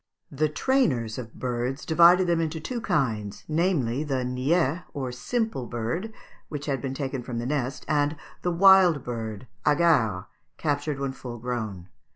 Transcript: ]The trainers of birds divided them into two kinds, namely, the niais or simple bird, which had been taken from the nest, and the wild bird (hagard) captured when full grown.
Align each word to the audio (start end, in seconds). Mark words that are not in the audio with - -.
]The 0.31 0.49
trainers 0.49 1.19
of 1.19 1.35
birds 1.35 1.85
divided 1.85 2.25
them 2.25 2.41
into 2.41 2.59
two 2.59 2.81
kinds, 2.81 3.43
namely, 3.47 4.03
the 4.03 4.23
niais 4.25 4.83
or 4.95 5.11
simple 5.11 5.67
bird, 5.67 6.11
which 6.49 6.65
had 6.65 6.81
been 6.81 6.95
taken 6.95 7.21
from 7.21 7.37
the 7.37 7.45
nest, 7.45 7.85
and 7.87 8.15
the 8.41 8.49
wild 8.51 9.03
bird 9.03 9.45
(hagard) 9.63 10.25
captured 10.57 10.97
when 10.97 11.11
full 11.11 11.37
grown. 11.37 11.87